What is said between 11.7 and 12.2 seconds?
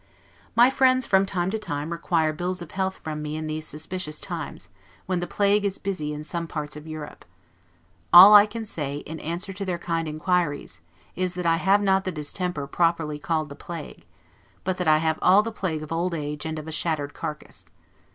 not the